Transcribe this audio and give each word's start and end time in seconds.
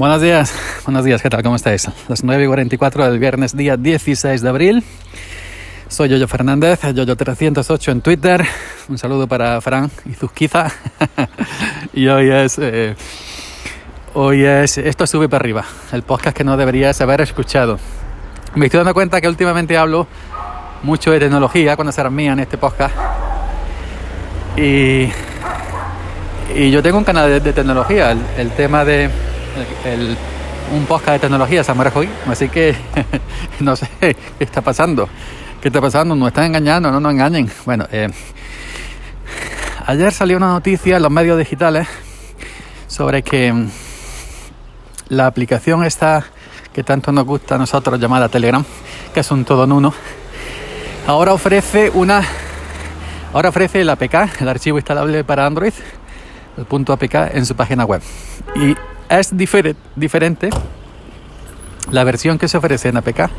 Buenos 0.00 0.22
días, 0.22 0.54
buenos 0.86 1.04
días, 1.04 1.20
¿qué 1.20 1.28
tal? 1.28 1.42
¿Cómo 1.42 1.56
estáis? 1.56 1.86
Las 2.08 2.24
9 2.24 2.44
y 2.44 2.46
44 2.46 3.10
del 3.10 3.18
viernes, 3.18 3.54
día 3.54 3.76
16 3.76 4.40
de 4.40 4.48
abril. 4.48 4.82
Soy 5.88 6.08
Yoyo 6.08 6.26
Fernández, 6.26 6.82
Yoyo308 6.84 7.92
en 7.92 8.00
Twitter. 8.00 8.46
Un 8.88 8.96
saludo 8.96 9.26
para 9.26 9.60
Fran 9.60 9.90
y 10.06 10.14
Zuzquiza. 10.14 10.68
y 11.92 12.08
hoy 12.08 12.30
es. 12.30 12.58
Eh, 12.58 12.96
hoy 14.14 14.42
es. 14.42 14.78
Esto 14.78 15.06
sube 15.06 15.28
para 15.28 15.42
arriba, 15.42 15.66
el 15.92 16.02
podcast 16.02 16.34
que 16.34 16.44
no 16.44 16.56
deberías 16.56 16.98
haber 17.02 17.20
escuchado. 17.20 17.78
Me 18.54 18.64
estoy 18.64 18.78
dando 18.78 18.94
cuenta 18.94 19.20
que 19.20 19.28
últimamente 19.28 19.76
hablo 19.76 20.06
mucho 20.82 21.10
de 21.10 21.18
tecnología 21.20 21.76
cuando 21.76 21.92
será 21.92 22.08
mía 22.08 22.32
en 22.32 22.40
este 22.40 22.56
podcast. 22.56 22.96
Y. 24.56 25.10
Y 26.56 26.70
yo 26.70 26.82
tengo 26.82 26.96
un 26.96 27.04
canal 27.04 27.42
de, 27.42 27.52
tecnología, 27.52 28.16
el 28.38 28.50
tema 28.52 28.82
de 28.86 29.10
el, 29.84 30.16
un 30.72 30.84
podcast 30.86 31.12
de 31.12 31.18
tecnología, 31.20 31.64
Samuel 31.64 31.90
hoy 31.94 32.08
así 32.26 32.48
que 32.48 32.74
no 33.60 33.76
sé 33.76 33.88
qué 34.00 34.16
está 34.38 34.60
pasando. 34.60 35.08
¿Qué 35.60 35.68
está 35.68 35.80
pasando? 35.80 36.14
Nos 36.14 36.28
están 36.28 36.44
engañando, 36.44 36.90
no 36.90 37.00
nos 37.00 37.12
engañen. 37.12 37.50
Bueno, 37.66 37.86
eh, 37.92 38.08
ayer 39.86 40.12
salió 40.12 40.36
una 40.36 40.48
noticia 40.48 40.96
en 40.96 41.02
los 41.02 41.10
medios 41.10 41.36
digitales 41.38 41.86
sobre 42.86 43.22
que 43.22 43.52
mm, 43.52 43.68
la 45.10 45.26
aplicación 45.26 45.84
esta 45.84 46.24
que 46.72 46.82
tanto 46.82 47.12
nos 47.12 47.24
gusta 47.24 47.56
a 47.56 47.58
nosotros 47.58 48.00
llamada 48.00 48.28
Telegram, 48.28 48.64
que 49.12 49.20
es 49.20 49.30
un 49.30 49.44
todo 49.44 49.64
en 49.64 49.72
uno, 49.72 49.92
ahora 51.06 51.32
ofrece 51.32 51.90
una 51.92 52.22
ahora 53.32 53.48
ofrece 53.48 53.80
el 53.80 53.90
APK, 53.90 54.40
el 54.40 54.48
archivo 54.48 54.78
instalable 54.78 55.24
para 55.24 55.46
Android, 55.46 55.74
el 56.56 56.64
punto 56.64 56.92
APK 56.92 57.34
en 57.34 57.44
su 57.44 57.54
página 57.54 57.84
web. 57.84 58.02
Y 58.54 58.74
es 59.10 59.36
diferente. 59.36 60.50
La 61.90 62.04
versión 62.04 62.38
que 62.38 62.48
se 62.48 62.56
ofrece 62.56 62.88
en 62.88 62.96
APK 62.96 63.30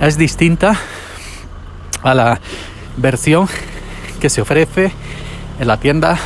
es 0.00 0.18
distinta 0.18 0.78
a 2.02 2.14
la 2.14 2.40
versión 2.98 3.48
que 4.20 4.28
se 4.28 4.42
ofrece 4.42 4.92
en 5.58 5.66
la 5.66 5.78
tienda 5.78 6.18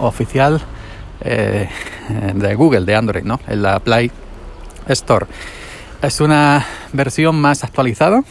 oficial 0.00 0.60
eh, 1.20 1.68
de 2.34 2.54
Google, 2.54 2.84
de 2.84 2.96
Android, 2.96 3.22
¿no? 3.22 3.40
en 3.46 3.62
la 3.62 3.78
Play 3.78 4.10
Store. 4.88 5.26
Es 6.02 6.20
una 6.20 6.66
versión 6.92 7.40
más 7.40 7.62
actualizada 7.62 8.24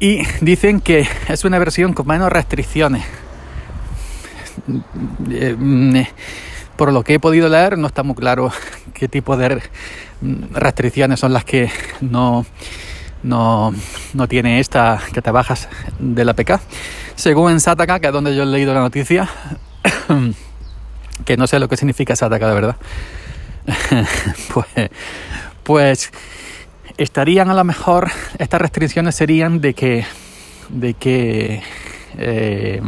y 0.00 0.22
dicen 0.40 0.80
que 0.80 1.08
es 1.28 1.44
una 1.44 1.58
versión 1.58 1.94
con 1.94 2.06
menos 2.06 2.30
restricciones. 2.30 3.04
Eh, 5.30 5.56
mm, 5.56 6.02
por 6.78 6.92
lo 6.92 7.02
que 7.02 7.14
he 7.14 7.18
podido 7.18 7.48
leer, 7.48 7.76
no 7.76 7.88
está 7.88 8.04
muy 8.04 8.14
claro 8.14 8.52
qué 8.94 9.08
tipo 9.08 9.36
de 9.36 9.60
restricciones 10.52 11.18
son 11.18 11.32
las 11.32 11.44
que 11.44 11.70
no, 12.00 12.46
no, 13.24 13.74
no 14.14 14.28
tiene 14.28 14.60
esta 14.60 15.00
que 15.12 15.20
te 15.20 15.32
bajas 15.32 15.68
de 15.98 16.24
la 16.24 16.34
PK. 16.34 16.60
Según 17.16 17.50
en 17.50 17.60
Sataka, 17.60 17.98
que 17.98 18.06
es 18.06 18.12
donde 18.12 18.34
yo 18.34 18.44
he 18.44 18.46
leído 18.46 18.72
la 18.72 18.80
noticia, 18.80 19.28
que 21.24 21.36
no 21.36 21.48
sé 21.48 21.58
lo 21.58 21.68
que 21.68 21.76
significa 21.76 22.14
Sataka 22.14 22.48
de 22.48 22.54
verdad, 22.54 22.76
pues, 24.54 24.90
pues 25.64 26.12
estarían 26.96 27.50
a 27.50 27.54
lo 27.54 27.64
mejor, 27.64 28.08
estas 28.38 28.62
restricciones 28.62 29.16
serían 29.16 29.60
de 29.60 29.74
que, 29.74 30.06
de 30.68 30.94
que 30.94 31.60
eh, 32.18 32.80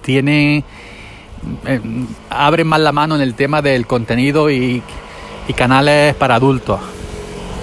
tiene 0.00 0.64
eh, 1.66 1.80
abren 2.30 2.66
más 2.66 2.80
la 2.80 2.92
mano 2.92 3.16
en 3.16 3.20
el 3.20 3.34
tema 3.34 3.62
del 3.62 3.86
contenido 3.86 4.50
y, 4.50 4.82
canales 5.56 6.14
para 6.14 6.36
adultos. 6.36 6.80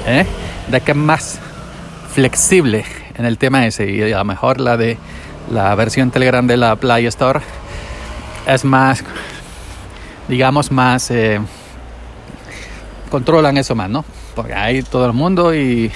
¿eh? 0.06 0.26
De 0.68 0.82
que 0.82 0.92
es 0.92 0.98
más 0.98 1.40
flexible 2.14 2.86
en 3.18 3.26
el 3.26 3.40
tema 3.40 3.66
ese 3.66 3.90
y 3.90 4.12
a 4.12 4.20
lo 4.20 4.26
mejor 4.26 4.60
la 4.62 4.78
de 4.78 4.98
la 5.50 5.74
versión 5.74 6.12
Telegram 6.12 6.46
de 6.46 6.58
la 6.58 6.76
Play 6.76 7.08
Store 7.08 7.40
es 8.46 8.64
más, 8.66 9.04
digamos, 10.28 10.72
más... 10.72 11.10
Eh, 11.10 11.40
controlan 13.10 13.58
eso 13.58 13.74
más, 13.74 13.90
¿no? 13.90 14.06
Porque 14.36 14.54
hay 14.54 14.84
todo 14.84 15.08
el 15.08 15.14
mundo 15.14 15.56
y, 15.56 15.92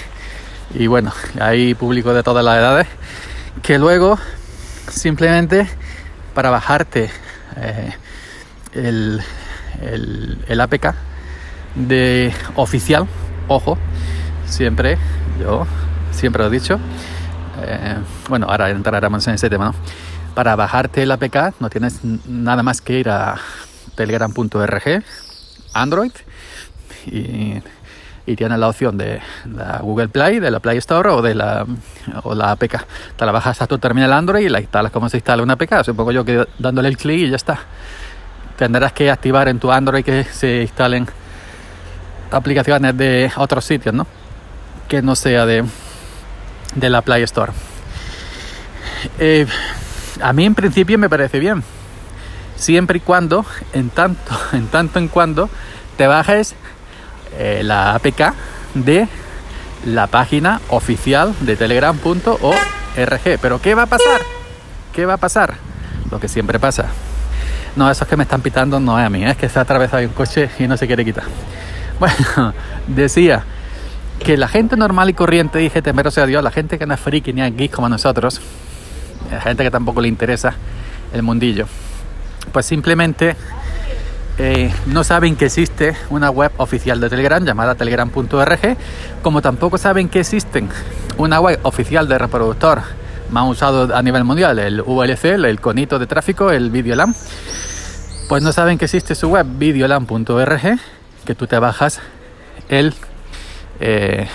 y 0.74 0.88
bueno, 0.88 1.14
hay 1.40 1.76
público 1.76 2.12
de 2.14 2.24
todas 2.24 2.44
las 2.44 2.58
edades 2.58 2.88
que 3.62 3.78
luego 3.78 4.18
simplemente 4.90 5.68
para 6.34 6.50
bajarte 6.50 7.12
eh, 7.58 7.94
el, 8.74 9.22
el, 10.48 10.62
APK 10.62 10.94
de 11.76 12.34
oficial, 12.56 13.08
ojo, 13.48 13.78
siempre, 14.46 14.98
yo 15.40 15.66
siempre 16.12 16.44
lo 16.44 16.50
he 16.50 16.52
dicho, 16.52 16.80
eh, 17.62 17.98
bueno, 18.30 18.48
ahora 18.50 18.70
entraremos 18.70 19.28
en 19.28 19.36
ese 19.36 19.50
tema, 19.50 19.66
¿no? 19.66 19.76
Para 20.36 20.56
bajarte 20.56 21.04
el 21.04 21.12
APK 21.12 21.60
no 21.60 21.70
tienes 21.70 22.04
nada 22.26 22.64
más 22.64 22.82
que 22.82 23.00
ir 23.00 23.10
a 23.10 23.36
telegram.org, 23.96 25.04
Android, 25.74 26.12
y, 27.06 27.62
y, 28.26 28.36
tienes 28.36 28.60
la 28.60 28.70
opción 28.70 28.98
de 28.98 29.22
la 29.54 29.80
Google 29.80 30.10
Play, 30.10 30.40
de 30.40 30.52
la 30.52 30.60
Play 30.60 30.78
Store 30.78 31.10
o 31.10 31.22
de 31.22 31.36
la, 31.36 31.66
o 32.24 32.36
la 32.36 32.52
APK. 32.52 32.86
Te 33.16 33.26
la 33.26 33.32
bajas 33.32 33.62
a 33.62 33.68
tu 33.68 33.78
terminal 33.78 34.14
Android 34.14 34.46
y 34.46 34.50
la 34.50 34.60
instalas 34.60 34.92
como 34.92 35.10
se 35.10 35.18
instala 35.18 35.44
una 35.44 35.54
APK. 35.54 35.84
Supongo 35.84 36.12
yo 36.12 36.26
que 36.26 36.46
dándole 36.60 36.90
el 36.90 36.98
clic 36.98 37.20
y 37.20 37.30
ya 37.30 37.36
está 37.36 37.60
tendrás 38.58 38.94
que 38.94 39.10
activar 39.10 39.48
en 39.48 39.60
tu 39.60 39.72
Android 39.72 40.04
que 40.04 40.24
se 40.24 40.62
instalen 40.62 41.08
aplicaciones 42.32 42.96
de 42.98 43.32
otros 43.36 43.66
sitios, 43.66 43.94
¿no? 43.94 44.08
Que 44.88 45.02
no 45.02 45.16
sea 45.16 45.46
de, 45.46 45.64
de 46.76 46.90
la 46.90 47.02
Play 47.02 47.24
Store. 47.24 47.52
Eh, 49.20 49.46
a 50.22 50.34
mí 50.34 50.46
en 50.46 50.56
principio 50.56 50.98
me 50.98 51.10
parece 51.10 51.40
bien. 51.40 51.64
Siempre 52.56 52.98
y 52.98 53.02
cuando, 53.02 53.46
en 53.74 53.90
tanto, 53.90 54.34
en 54.54 54.68
tanto 54.68 55.00
en 55.00 55.08
cuando, 55.08 55.50
te 55.98 56.08
bajes 56.08 56.56
eh, 57.38 57.62
la 57.64 57.96
APK 57.96 58.34
de 58.76 59.08
la 59.86 60.08
página 60.08 60.62
oficial 60.70 61.34
de 61.42 61.56
telegram.org. 61.56 63.40
Pero 63.42 63.62
¿qué 63.62 63.76
va 63.76 63.84
a 63.84 63.88
pasar? 63.88 64.22
¿Qué 64.94 65.06
va 65.06 65.14
a 65.14 65.18
pasar? 65.18 65.56
Lo 66.12 66.20
que 66.20 66.28
siempre 66.28 66.60
pasa 66.60 66.88
no, 67.76 67.90
esos 67.90 68.08
que 68.08 68.16
me 68.16 68.24
están 68.24 68.42
pitando 68.42 68.80
no 68.80 69.00
es 69.00 69.06
a 69.06 69.10
mí, 69.10 69.26
es 69.26 69.36
que 69.36 69.50
se 69.50 69.58
ha 69.58 69.64
atravesado 69.64 70.04
un 70.04 70.14
coche 70.14 70.50
y 70.60 70.68
no 70.68 70.78
se 70.78 70.88
quiere 70.88 71.06
quitar. 71.06 71.26
Bueno, 72.00 72.54
decía 72.88 73.44
que 74.20 74.36
la 74.36 74.48
gente 74.48 74.76
normal 74.76 75.12
y 75.12 75.14
corriente, 75.14 75.60
dije, 75.60 75.82
temero 75.82 76.12
sea 76.12 76.26
Dios, 76.26 76.44
la 76.44 76.52
gente 76.52 76.78
que 76.78 76.86
no 76.86 76.96
es 76.96 77.00
friki 77.00 77.32
ni 77.32 77.42
es 77.42 77.56
geek 77.56 77.72
como 77.72 77.88
nosotros, 77.88 78.42
la 79.32 79.40
gente 79.40 79.64
que 79.64 79.72
tampoco 79.72 80.02
le 80.02 80.08
interesa 80.08 80.56
el 81.14 81.22
mundillo, 81.22 81.68
pues 82.52 82.66
simplemente 82.66 83.36
eh, 84.38 84.74
no 84.88 85.04
saben 85.04 85.36
que 85.36 85.46
existe 85.46 85.96
una 86.10 86.30
web 86.30 86.52
oficial 86.58 87.00
de 87.00 87.10
Telegram 87.10 87.44
llamada 87.44 87.76
telegram.org, 87.76 88.78
como 89.22 89.42
tampoco 89.42 89.78
saben 89.78 90.10
que 90.10 90.22
existen 90.22 90.70
una 91.18 91.40
web 91.40 91.60
oficial 91.64 92.08
de 92.08 92.18
reproductor 92.18 92.82
más 93.32 93.50
usado 93.50 93.96
a 93.96 94.02
nivel 94.02 94.24
mundial, 94.24 94.60
el 94.60 94.82
VLC, 94.82 95.26
el 95.26 95.60
conito 95.60 95.98
de 96.00 96.08
tráfico, 96.08 96.52
el 96.52 96.70
Videolam 96.70 97.14
pues 98.28 98.42
no 98.42 98.52
saben 98.52 98.78
que 98.78 98.86
existe 98.86 99.16
su 99.16 99.30
web 99.30 99.46
videolan.org, 99.46 100.80
que 101.26 101.36
tú 101.36 101.46
te 101.46 101.60
bajas 101.60 102.00
el, 102.70 102.94
eh, 103.80 104.28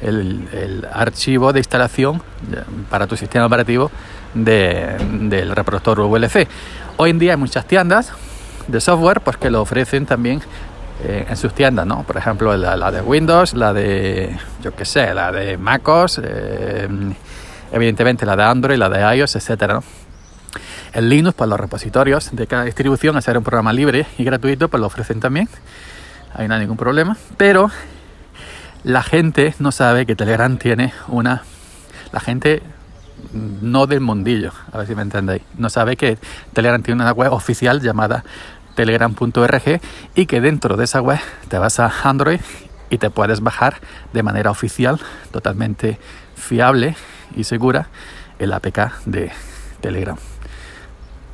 el, 0.00 0.86
archivo 0.92 1.52
de 1.52 1.60
instalación 1.60 2.22
para 2.90 3.06
tu 3.06 3.16
sistema 3.16 3.46
operativo 3.46 3.90
del 4.34 5.50
reproductor 5.56 6.00
VLC. 6.00 6.46
Hoy 6.98 7.10
en 7.10 7.18
día 7.18 7.32
hay 7.32 7.38
muchas 7.38 7.66
tiendas 7.66 8.12
de 8.66 8.80
software 8.80 9.20
pues 9.20 9.36
que 9.36 9.50
lo 9.50 9.62
ofrecen 9.62 10.06
también 10.06 10.40
eh, 11.04 11.26
en 11.28 11.36
sus 11.36 11.52
tiendas, 11.52 11.86
¿no? 11.86 12.04
Por 12.04 12.16
ejemplo, 12.16 12.56
la, 12.56 12.90
de 12.90 13.00
Windows, 13.00 13.54
la 13.54 13.72
de, 13.72 14.36
yo 14.62 14.74
qué 14.74 14.84
sé, 14.84 15.12
la 15.14 15.32
de 15.32 15.56
MacOS, 15.58 16.20
eh, 16.22 16.88
evidentemente 17.72 18.24
la 18.24 18.36
de 18.36 18.42
Android, 18.44 18.78
la 18.78 18.88
de 18.88 19.16
iOS, 19.16 19.36
etcétera, 19.36 19.74
¿no? 19.74 19.84
El 20.92 21.08
Linux, 21.08 21.34
pues 21.34 21.48
los 21.48 21.58
repositorios 21.58 22.30
de 22.32 22.46
cada 22.46 22.64
distribución, 22.64 23.16
hacer 23.16 23.38
un 23.38 23.44
programa 23.44 23.72
libre 23.72 24.06
y 24.18 24.24
gratuito, 24.24 24.68
pues 24.68 24.80
lo 24.80 24.86
ofrecen 24.86 25.20
también. 25.20 25.48
Ahí 26.34 26.46
no 26.46 26.54
hay 26.54 26.60
ningún 26.60 26.76
problema. 26.76 27.16
Pero 27.38 27.70
la 28.84 29.02
gente 29.02 29.54
no 29.58 29.72
sabe 29.72 30.06
que 30.06 30.14
Telegram 30.14 30.56
tiene 30.58 30.92
una... 31.08 31.42
La 32.12 32.20
gente 32.20 32.62
no 33.32 33.86
del 33.86 34.00
mundillo, 34.00 34.52
a 34.72 34.78
ver 34.78 34.86
si 34.86 34.94
me 34.94 35.02
entendéis. 35.02 35.42
No 35.56 35.70
sabe 35.70 35.96
que 35.96 36.18
Telegram 36.52 36.82
tiene 36.82 37.02
una 37.02 37.12
web 37.12 37.32
oficial 37.32 37.80
llamada 37.80 38.24
telegram.org 38.74 39.80
y 40.14 40.26
que 40.26 40.40
dentro 40.40 40.76
de 40.76 40.84
esa 40.84 41.00
web 41.00 41.20
te 41.48 41.58
vas 41.58 41.78
a 41.80 41.92
Android 42.04 42.40
y 42.90 42.98
te 42.98 43.10
puedes 43.10 43.40
bajar 43.40 43.76
de 44.12 44.22
manera 44.22 44.50
oficial, 44.50 45.00
totalmente 45.30 45.98
fiable 46.34 46.96
y 47.36 47.44
segura, 47.44 47.88
el 48.38 48.52
APK 48.52 49.04
de 49.06 49.32
Telegram. 49.80 50.16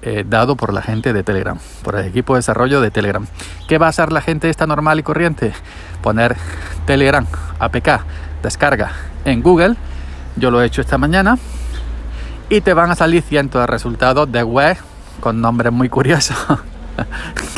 eh, 0.00 0.24
dado 0.26 0.54
por 0.56 0.72
la 0.72 0.80
gente 0.80 1.12
de 1.12 1.24
Telegram, 1.24 1.58
por 1.82 1.96
el 1.96 2.06
equipo 2.06 2.34
de 2.34 2.38
desarrollo 2.38 2.80
de 2.80 2.90
Telegram. 2.92 3.26
¿Qué 3.66 3.78
va 3.78 3.86
a 3.86 3.88
hacer 3.88 4.12
la 4.12 4.20
gente 4.20 4.48
esta 4.48 4.66
normal 4.66 5.00
y 5.00 5.02
corriente? 5.02 5.52
Poner 6.02 6.36
Telegram 6.86 7.26
APK 7.58 8.04
descarga 8.42 8.92
en 9.24 9.42
Google. 9.42 9.74
Yo 10.36 10.52
lo 10.52 10.62
he 10.62 10.66
hecho 10.66 10.80
esta 10.80 10.98
mañana. 10.98 11.36
Y 12.50 12.62
te 12.62 12.72
van 12.72 12.90
a 12.90 12.94
salir 12.94 13.22
cientos 13.22 13.60
de 13.60 13.66
resultados 13.66 14.30
de 14.32 14.42
web 14.42 14.76
con 15.20 15.40
nombres 15.40 15.72
muy 15.72 15.88
curiosos 15.88 16.36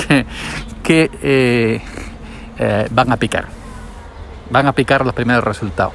que, 0.82 1.10
eh, 1.22 1.80
eh, 2.58 2.88
van 2.90 3.12
a 3.12 3.16
picar. 3.16 3.46
Van 4.50 4.66
a 4.66 4.72
picar 4.72 5.04
los 5.04 5.14
primeros 5.14 5.44
resultados 5.44 5.94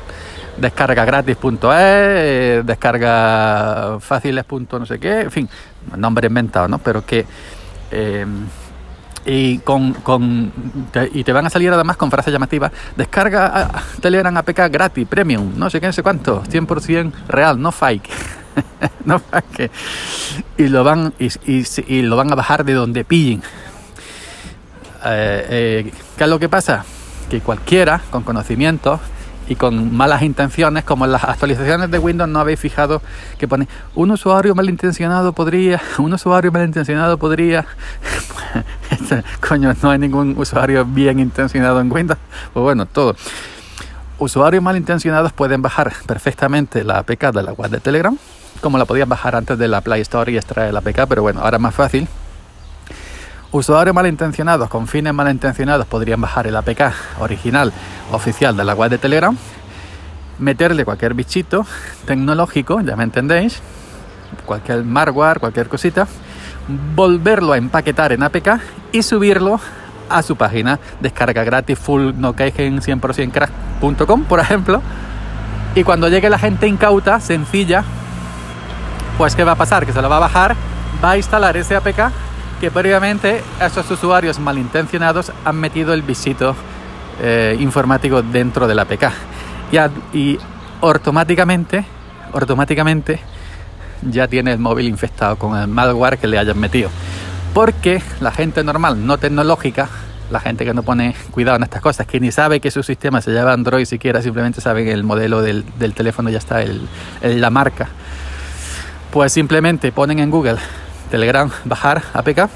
descarga 0.57 1.03
gratis.es, 1.03 1.69
eh, 1.69 2.61
descarga 2.63 3.97
fáciles. 3.99 4.45
no 4.71 4.85
sé 4.85 4.99
qué, 4.99 5.21
en 5.21 5.31
fin, 5.31 5.49
nombre 5.97 6.27
inventado, 6.27 6.69
¿no? 6.69 6.77
Pero 6.77 7.05
que 7.05 7.25
y 9.25 9.57
con, 9.59 9.93
con 9.95 10.51
te, 10.91 11.09
y 11.13 11.23
te 11.23 11.33
van 11.33 11.47
a 11.47 11.49
salir 11.49 11.71
además 11.71 11.97
con 11.97 12.11
frases 12.11 12.31
llamativas 12.31 12.71
descarga 12.95 13.51
ah, 13.53 13.83
Telegram 13.99 14.35
APK 14.37 14.69
gratis 14.69 15.07
premium 15.07 15.53
no 15.57 15.69
sé 15.69 15.79
qué 15.79 15.87
no 15.87 15.93
sé 15.93 16.03
cuánto 16.03 16.43
100% 16.43 17.11
real 17.27 17.59
no 17.59 17.71
fake 17.71 18.09
no 19.05 19.19
fake 19.19 19.71
y 20.57 20.67
lo 20.67 20.83
van 20.83 21.13
y, 21.19 21.29
y, 21.87 22.01
lo 22.01 22.15
van 22.15 22.31
a 22.31 22.35
bajar 22.35 22.65
de 22.65 22.73
donde 22.73 23.03
pillen. 23.03 23.41
Eh, 25.05 25.91
¿qué 26.17 26.23
es 26.23 26.29
lo 26.29 26.39
que 26.39 26.49
pasa? 26.49 26.85
que 27.29 27.41
cualquiera 27.41 28.01
con 28.09 28.23
conocimiento 28.23 28.99
y 29.47 29.55
con 29.55 29.95
malas 29.95 30.23
intenciones, 30.23 30.83
como 30.83 31.05
en 31.05 31.11
las 31.11 31.23
actualizaciones 31.23 31.91
de 31.91 31.99
Windows 31.99 32.29
no 32.29 32.39
habéis 32.39 32.59
fijado 32.59 33.01
que 33.37 33.47
pone 33.47 33.67
un 33.93 34.09
usuario 34.09 34.55
malintencionado 34.55 35.33
podría, 35.33 35.79
un 35.99 36.13
usuario 36.13 36.51
malintencionado 36.51 37.17
podría, 37.19 37.65
coño, 39.47 39.73
no 39.83 39.91
hay 39.91 39.99
ningún 39.99 40.35
usuario 40.37 40.83
bien 40.83 41.19
intencionado 41.19 41.79
en 41.79 41.91
Windows, 41.91 42.19
pues 42.53 42.63
bueno, 42.63 42.85
todo. 42.87 43.15
Usuarios 44.17 44.63
malintencionados 44.63 45.33
pueden 45.33 45.61
bajar 45.61 45.91
perfectamente 46.07 46.83
la 46.83 46.99
APK 46.99 47.31
de 47.31 47.43
la 47.43 47.51
web 47.51 47.69
de 47.69 47.79
Telegram, 47.81 48.17
como 48.61 48.77
la 48.77 48.85
podías 48.85 49.07
bajar 49.07 49.35
antes 49.35 49.57
de 49.57 49.67
la 49.67 49.81
Play 49.81 50.01
Store 50.01 50.31
y 50.31 50.37
extraer 50.37 50.73
la 50.73 50.79
APK, 50.79 51.07
pero 51.07 51.21
bueno, 51.21 51.41
ahora 51.41 51.57
es 51.57 51.61
más 51.61 51.75
fácil. 51.75 52.07
Usuarios 53.51 53.95
malintencionados 53.95 54.69
con 54.69 54.87
fines 54.87 55.13
malintencionados 55.13 55.85
podrían 55.85 56.19
bajar 56.19 56.47
el 56.47 56.55
APK 56.55 56.91
original 57.19 57.71
oficial 58.11 58.57
de 58.57 58.63
la 58.63 58.73
web 58.73 58.89
de 58.89 58.97
Telegram, 58.97 59.37
meterle 60.39 60.83
cualquier 60.83 61.13
bichito 61.13 61.65
tecnológico, 62.05 62.81
ya 62.81 62.95
me 62.95 63.03
entendéis, 63.03 63.61
cualquier 64.45 64.83
malware, 64.83 65.39
cualquier 65.39 65.69
cosita, 65.69 66.07
volverlo 66.95 67.53
a 67.53 67.57
empaquetar 67.57 68.11
en 68.11 68.23
APK 68.23 68.59
y 68.91 69.03
subirlo 69.03 69.59
a 70.09 70.21
su 70.21 70.35
página. 70.35 70.79
Descarga 70.99 71.43
gratis 71.43 71.79
full 71.79 72.11
no 72.17 72.33
100% 72.35 73.31
crack.com 73.31 74.23
por 74.25 74.39
ejemplo. 74.39 74.81
Y 75.75 75.83
cuando 75.83 76.07
llegue 76.07 76.29
la 76.29 76.39
gente 76.39 76.67
incauta 76.67 77.19
sencilla 77.19 77.83
pues 79.17 79.35
qué 79.35 79.43
va 79.43 79.53
a 79.53 79.55
pasar 79.55 79.85
que 79.85 79.93
se 79.93 80.01
lo 80.01 80.09
va 80.09 80.17
a 80.17 80.19
bajar 80.19 80.55
va 81.03 81.11
a 81.11 81.17
instalar 81.17 81.57
ese 81.57 81.75
APK 81.75 82.11
que 82.59 82.71
previamente 82.71 83.43
esos 83.61 83.89
usuarios 83.91 84.39
malintencionados 84.39 85.31
han 85.43 85.57
metido 85.57 85.93
el 85.93 86.01
visito 86.01 86.55
eh, 87.21 87.55
informático 87.59 88.21
dentro 88.21 88.67
de 88.67 88.75
la 88.75 88.83
APK 88.83 89.11
y, 90.13 90.39
automáticamente, 90.81 91.85
automáticamente 92.33 93.19
ya 94.03 94.27
tiene 94.27 94.53
el 94.53 94.59
móvil 94.59 94.87
infectado 94.87 95.37
con 95.37 95.57
el 95.57 95.67
malware 95.67 96.17
que 96.17 96.27
le 96.27 96.37
hayan 96.37 96.59
metido. 96.59 96.89
Porque 97.53 98.01
la 98.19 98.31
gente 98.31 98.63
normal, 98.63 99.05
no 99.05 99.17
tecnológica, 99.17 99.89
la 100.29 100.39
gente 100.39 100.65
que 100.65 100.73
no 100.73 100.83
pone 100.83 101.15
cuidado 101.31 101.57
en 101.57 101.63
estas 101.63 101.81
cosas, 101.81 102.05
que 102.05 102.19
ni 102.19 102.31
sabe 102.31 102.59
que 102.59 102.71
su 102.71 102.83
sistema 102.83 103.21
se 103.21 103.31
llama 103.31 103.53
Android 103.53 103.85
siquiera, 103.85 104.21
simplemente 104.21 104.61
sabe 104.61 104.91
el 104.91 105.03
modelo 105.03 105.41
del, 105.41 105.63
del 105.77 105.93
teléfono 105.93 106.29
ya 106.29 106.37
está, 106.37 106.61
el, 106.61 106.87
la 107.21 107.49
marca, 107.49 107.89
pues 109.15 109.31
simplemente 109.31 109.93
ponen 109.93 110.19
en 110.19 110.29
Google 110.29 110.57
Telegram 111.09 111.49
bajar 111.63 112.03
APK 112.11 112.49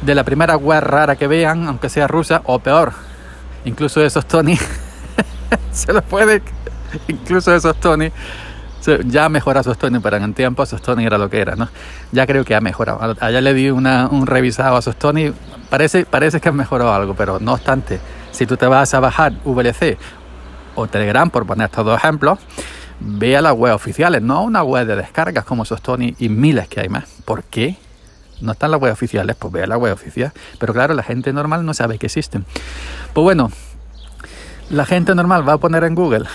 de 0.00 0.14
la 0.14 0.24
primera 0.24 0.56
web 0.56 0.80
rara 0.80 1.16
que 1.16 1.26
vean, 1.26 1.68
aunque 1.68 1.90
sea 1.90 2.08
rusa 2.08 2.40
o 2.46 2.60
peor, 2.60 2.94
incluso 3.66 4.02
esos 4.02 4.24
Tony 4.24 4.56
se 5.70 5.92
lo 5.92 6.00
puede, 6.00 6.40
incluso 7.08 7.54
esos 7.54 7.78
Tony 7.78 8.10
ya 9.04 9.28
mejora 9.28 9.62
Tony 9.62 9.98
pero 9.98 10.16
en 10.16 10.32
tiempo 10.32 10.64
Tony 10.64 11.04
era 11.04 11.18
lo 11.18 11.28
que 11.28 11.42
era, 11.42 11.56
¿no? 11.56 11.68
Ya 12.10 12.26
creo 12.26 12.42
que 12.42 12.54
ha 12.54 12.62
mejorado. 12.62 12.98
Allá 13.20 13.42
le 13.42 13.52
di 13.52 13.68
una, 13.68 14.08
un 14.10 14.26
revisado 14.26 14.78
a 14.78 14.80
Tony 14.80 15.34
parece, 15.68 16.06
parece 16.06 16.40
que 16.40 16.48
ha 16.48 16.52
mejorado 16.52 16.94
algo, 16.94 17.12
pero 17.12 17.38
no 17.38 17.52
obstante, 17.52 18.00
si 18.30 18.46
tú 18.46 18.56
te 18.56 18.66
vas 18.66 18.94
a 18.94 19.00
bajar 19.00 19.34
VLC 19.44 19.98
o 20.74 20.86
Telegram, 20.86 21.28
por 21.28 21.44
poner 21.44 21.66
estos 21.66 21.84
dos 21.84 21.98
ejemplos, 21.98 22.38
ve 23.00 23.36
a 23.36 23.42
las 23.42 23.54
web 23.54 23.74
oficiales, 23.74 24.22
no 24.22 24.38
a 24.38 24.40
una 24.42 24.62
web 24.62 24.86
de 24.86 24.96
descargas 24.96 25.44
como 25.44 25.64
Sostoni 25.64 26.14
y 26.18 26.28
miles 26.28 26.68
que 26.68 26.80
hay 26.80 26.88
más. 26.88 27.04
¿Por 27.24 27.44
qué? 27.44 27.76
No 28.40 28.52
están 28.52 28.70
las 28.70 28.80
web 28.80 28.92
oficiales, 28.92 29.36
pues 29.36 29.52
ve 29.52 29.62
a 29.62 29.66
la 29.66 29.76
web 29.76 29.92
oficial. 29.92 30.32
Pero 30.58 30.72
claro, 30.72 30.94
la 30.94 31.02
gente 31.02 31.32
normal 31.32 31.64
no 31.64 31.74
sabe 31.74 31.98
que 31.98 32.06
existen. 32.06 32.44
Pues 33.12 33.22
bueno, 33.22 33.50
la 34.70 34.84
gente 34.84 35.14
normal 35.14 35.48
va 35.48 35.54
a 35.54 35.58
poner 35.58 35.84
en 35.84 35.94
Google 35.94 36.26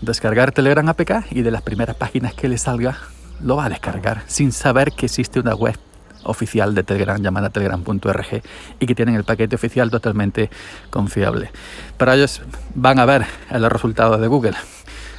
descargar 0.00 0.52
Telegram 0.52 0.88
APK 0.88 1.30
y 1.30 1.42
de 1.42 1.50
las 1.50 1.62
primeras 1.62 1.96
páginas 1.96 2.34
que 2.34 2.48
le 2.48 2.58
salga 2.58 2.98
lo 3.40 3.56
va 3.56 3.66
a 3.66 3.68
descargar 3.68 4.22
sin 4.26 4.52
saber 4.52 4.92
que 4.92 5.06
existe 5.06 5.40
una 5.40 5.54
web 5.54 5.76
oficial 6.24 6.74
de 6.74 6.82
Telegram 6.82 7.20
llamada 7.20 7.50
telegram.org 7.50 8.42
y 8.80 8.86
que 8.86 8.94
tienen 8.94 9.14
el 9.14 9.24
paquete 9.24 9.56
oficial 9.56 9.90
totalmente 9.90 10.50
confiable. 10.90 11.50
Pero 11.96 12.12
ellos 12.12 12.42
van 12.74 12.98
a 12.98 13.04
ver 13.04 13.26
los 13.50 13.70
resultados 13.70 14.20
de 14.20 14.26
Google 14.26 14.56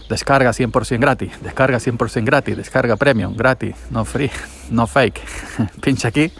Descarga 0.09 0.51
100% 0.51 1.00
gratis, 1.00 1.31
descarga 1.42 1.80
100% 1.80 2.24
gratis, 2.24 2.56
descarga 2.56 2.95
premium 2.95 3.36
gratis, 3.36 3.75
no 3.89 4.06
free, 4.06 4.31
no 4.71 4.88
fake. 4.88 5.21
Pincha 5.81 6.07
aquí 6.07 6.31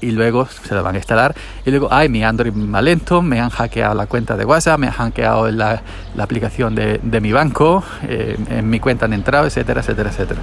y 0.00 0.12
luego 0.12 0.46
se 0.46 0.74
lo 0.74 0.82
van 0.82 0.94
a 0.94 0.98
instalar. 0.98 1.34
Y 1.64 1.70
luego, 1.70 1.88
ay, 1.90 2.08
mi 2.08 2.24
Android 2.24 2.52
va 2.52 2.82
lento, 2.82 3.22
me 3.22 3.40
han 3.40 3.50
hackeado 3.50 3.94
la 3.94 4.06
cuenta 4.06 4.36
de 4.36 4.44
WhatsApp, 4.44 4.78
me 4.78 4.86
han 4.86 4.92
hackeado 4.92 5.50
la, 5.50 5.82
la 6.14 6.24
aplicación 6.24 6.74
de, 6.74 7.00
de, 7.02 7.20
mi 7.20 7.32
banco, 7.32 7.84
eh, 8.02 8.36
en 8.48 8.68
mi 8.68 8.80
cuenta 8.80 9.04
han 9.04 9.12
entrado, 9.12 9.46
etcétera, 9.46 9.80
etcétera, 9.80 10.10
etcétera. 10.10 10.40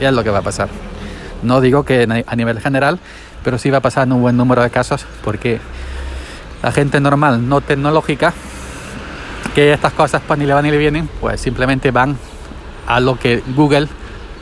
Y 0.00 0.04
es 0.04 0.12
lo 0.12 0.24
que 0.24 0.30
va 0.30 0.38
a 0.38 0.42
pasar. 0.42 0.68
No 1.42 1.60
digo 1.60 1.84
que 1.84 2.24
a 2.26 2.36
nivel 2.36 2.60
general, 2.60 2.98
pero 3.42 3.58
sí 3.58 3.70
va 3.70 3.78
a 3.78 3.82
pasar 3.82 4.06
en 4.06 4.14
un 4.14 4.22
buen 4.22 4.36
número 4.36 4.62
de 4.62 4.70
casos 4.70 5.06
porque 5.22 5.60
la 6.62 6.72
gente 6.72 7.00
normal, 7.00 7.46
no 7.46 7.60
tecnológica, 7.60 8.32
que 9.54 9.72
estas 9.72 9.92
cosas 9.92 10.20
pues 10.26 10.38
ni 10.38 10.46
le 10.46 10.54
van 10.54 10.64
ni 10.64 10.70
le 10.70 10.78
vienen, 10.78 11.08
pues 11.20 11.40
simplemente 11.40 11.90
van 11.90 12.18
a 12.86 13.00
lo 13.00 13.18
que 13.18 13.42
Google 13.54 13.88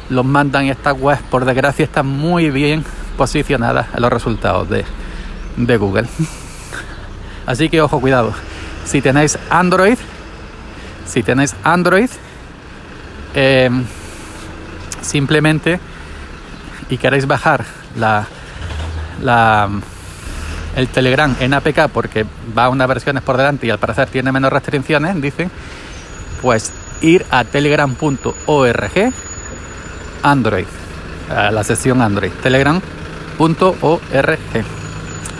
los 0.08 0.24
mandan 0.24 0.64
y 0.64 0.70
estas 0.70 0.98
webs 0.98 1.22
por 1.30 1.44
desgracia 1.44 1.84
están 1.84 2.06
muy 2.06 2.50
bien 2.50 2.84
posicionadas 3.16 3.86
en 3.94 4.02
los 4.02 4.12
resultados 4.12 4.68
de, 4.68 4.84
de 5.56 5.76
Google. 5.76 6.08
Así 7.46 7.68
que 7.68 7.80
ojo, 7.80 8.00
cuidado. 8.00 8.32
Si 8.84 9.00
tenéis 9.00 9.38
Android, 9.50 9.98
si 11.06 11.22
tenéis 11.22 11.54
Android, 11.62 12.08
em, 13.34 13.84
simplemente 15.00 15.78
y 16.88 16.98
queréis 16.98 17.26
bajar 17.26 17.64
la, 17.96 18.26
la 19.22 19.68
el 20.76 20.88
Telegram 20.88 21.34
en 21.40 21.54
APK 21.54 21.88
porque 21.92 22.24
va 22.56 22.64
a 22.64 22.68
unas 22.68 22.88
versiones 22.88 23.22
por 23.22 23.36
delante 23.36 23.66
y 23.66 23.70
al 23.70 23.78
parecer 23.78 24.08
tiene 24.08 24.32
menos 24.32 24.52
restricciones, 24.52 25.20
dicen, 25.20 25.50
pues 26.40 26.72
ir 27.00 27.26
a 27.30 27.44
telegram.org 27.44 29.12
Android, 30.22 30.66
a 31.30 31.50
la 31.50 31.64
sesión 31.64 32.00
Android, 32.00 32.30
telegram.org. 32.42 34.38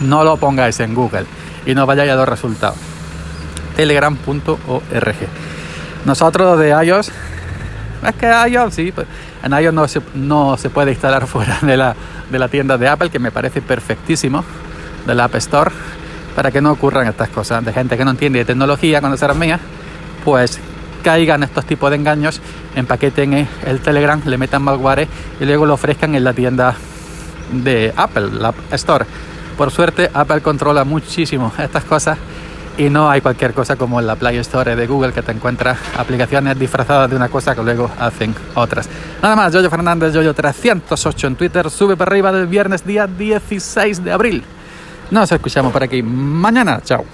No 0.01 0.25
lo 0.25 0.37
pongáis 0.37 0.81
en 0.81 0.95
Google 0.95 1.27
y 1.65 1.75
no 1.75 1.87
vayáis 1.87 2.11
a 2.13 2.17
los 2.17 2.29
resultados. 2.29 2.77
Telegram.org. 3.77 5.17
Nosotros 6.05 6.59
de 6.59 6.71
iOS, 6.85 7.13
es 8.07 8.15
que 8.17 8.27
iOS 8.51 8.75
sí, 8.75 8.93
en 9.45 9.53
iOS 9.53 9.73
no 9.73 9.89
se, 9.89 10.03
no 10.15 10.57
se 10.57 10.69
puede 10.69 10.91
instalar 10.91 11.27
fuera 11.29 11.59
de 11.63 11.77
la, 11.77 11.95
de 12.31 12.39
la 12.39 12.49
tienda 12.49 12.77
de 12.77 12.89
Apple, 12.89 13.11
que 13.11 13.21
me 13.21 13.31
parece 13.31 13.63
perfectísimo 13.63 14.45
del 15.07 15.21
App 15.21 15.35
Store 15.37 15.71
para 16.35 16.51
que 16.51 16.61
no 16.61 16.73
ocurran 16.73 17.07
estas 17.07 17.29
cosas 17.29 17.65
de 17.65 17.73
gente 17.73 17.97
que 17.97 18.05
no 18.05 18.13
entiende 18.13 18.41
de 18.41 18.45
tecnología 18.45 19.01
cuando 19.01 19.19
serán 19.19 19.39
mías, 19.39 19.61
pues 20.25 20.59
caigan 21.03 21.43
estos 21.43 21.67
tipos 21.67 21.91
de 21.91 21.97
engaños, 21.97 22.41
empaqueten 22.75 23.49
el 23.67 23.81
Telegram, 23.81 24.21
le 24.25 24.39
metan 24.39 24.63
malware 24.63 25.09
y 25.41 25.45
luego 25.45 25.67
lo 25.67 25.75
ofrezcan 25.75 26.15
en 26.15 26.25
la 26.25 26.33
tienda 26.33 26.75
de 27.53 27.93
Apple, 27.97 28.31
la 28.33 28.49
App 28.49 28.57
Store. 28.73 29.05
Por 29.57 29.71
suerte, 29.71 30.11
Apple 30.15 30.41
controla 30.41 30.85
muchísimo 30.85 31.53
estas 31.59 31.85
cosas 31.85 32.19
y 32.79 32.89
no 32.89 33.11
hay 33.11 33.21
cualquier 33.21 33.53
cosa 33.53 33.77
como 33.77 34.01
en 34.01 34.07
la 34.07 34.17
Play 34.17 34.39
Store 34.39 34.75
de 34.75 34.87
Google 34.87 35.13
que 35.13 35.23
te 35.23 35.33
encuentra 35.33 35.77
aplicaciones 35.99 36.59
disfrazadas 36.59 37.11
de 37.11 37.17
una 37.17 37.29
cosa 37.29 37.55
que 37.55 37.63
luego 37.63 37.91
hacen 37.99 38.35
otras. 38.55 38.89
Nada 39.21 39.37
más, 39.37 39.53
Yoyo 39.53 39.69
Fernández, 39.69 40.15
Yoyo308 40.15 41.27
en 41.27 41.37
Twitter, 41.37 41.71
sube 41.71 41.97
para 41.97 42.11
arriba 42.11 42.33
del 42.33 42.47
viernes 42.47 42.87
día 42.87 43.07
16 43.07 44.03
de 44.05 44.13
abril. 44.13 44.45
Nos 45.11 45.31
escuchamos 45.31 45.73
por 45.73 45.83
aquí 45.83 46.03
mañana, 46.03 46.81
chao. 46.83 47.05